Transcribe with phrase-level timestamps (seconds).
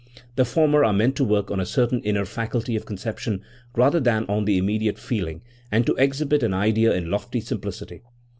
[0.35, 3.43] The former are meant to work on a certain inner faculty of conception
[3.75, 8.01] rather than on the immediate feeling, and to exhibit an idea in lofty sim plicity.